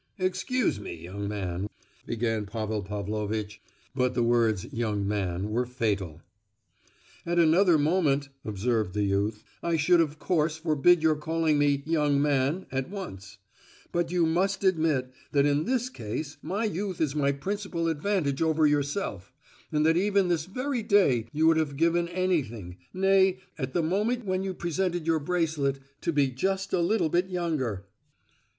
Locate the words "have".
21.57-21.77